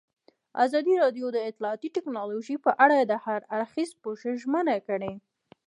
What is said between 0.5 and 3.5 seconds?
ازادي راډیو د اطلاعاتی تکنالوژي په اړه د هر